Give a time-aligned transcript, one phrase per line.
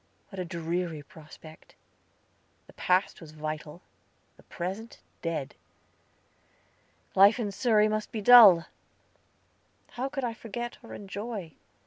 [0.29, 1.75] What a dreary prospect!
[2.65, 3.83] The past was vital,
[4.35, 5.53] the present dead!
[7.13, 8.65] Life in Surrey must be dull.
[9.91, 11.53] How could I forget or enjoy?